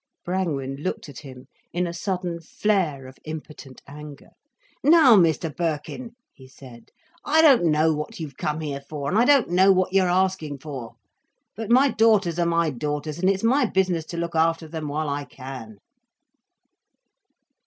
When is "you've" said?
8.19-8.35